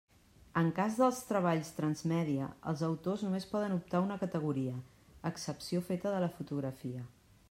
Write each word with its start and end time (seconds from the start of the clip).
En 0.59 0.69
cas 0.77 0.95
dels 0.99 1.19
treballs 1.31 1.69
transmèdia, 1.79 2.47
els 2.71 2.81
autors 2.87 3.25
només 3.27 3.47
poden 3.53 3.75
optar 3.77 3.99
a 3.99 4.03
una 4.07 4.19
categoria, 4.25 4.79
excepció 5.33 5.83
feta 5.91 6.15
de 6.17 6.23
la 6.25 6.35
fotografia. 6.41 7.07